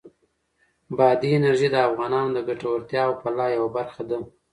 [0.97, 4.19] بادي انرژي د افغانانو د ګټورتیا او فلاح یوه برخه ده.